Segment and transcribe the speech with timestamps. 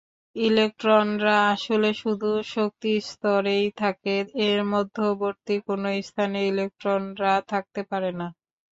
[0.35, 4.15] ইলেকট্রনরা আসলে শুধু শক্তিস্তরেই থাকে,
[4.47, 8.27] এর মধ্যবর্তী কোনো স্থানে ইলেকট্রনরা থাকতে পারে না।